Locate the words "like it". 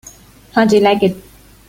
0.81-1.15